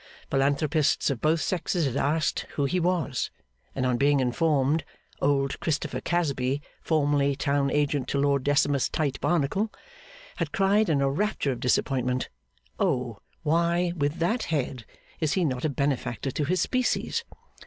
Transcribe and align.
Philanthropists 0.31 1.11
of 1.11 1.21
both 1.21 1.41
sexes 1.41 1.85
had 1.85 1.95
asked 1.95 2.47
who 2.55 2.65
he 2.65 2.79
was, 2.79 3.29
and 3.75 3.85
on 3.85 3.97
being 3.97 4.19
informed, 4.19 4.83
'Old 5.21 5.59
Christopher 5.59 6.01
Casby, 6.01 6.59
formerly 6.81 7.35
Town 7.35 7.69
agent 7.69 8.07
to 8.07 8.17
Lord 8.17 8.43
Decimus 8.43 8.89
Tite 8.89 9.21
Barnacle,' 9.21 9.71
had 10.37 10.51
cried 10.51 10.89
in 10.89 11.01
a 11.01 11.09
rapture 11.11 11.51
of 11.51 11.59
disappointment, 11.59 12.29
'Oh! 12.79 13.19
why, 13.43 13.93
with 13.95 14.17
that 14.17 14.45
head, 14.45 14.85
is 15.19 15.33
he 15.33 15.45
not 15.45 15.65
a 15.65 15.69
benefactor 15.69 16.31
to 16.31 16.45
his 16.45 16.61
species! 16.61 17.23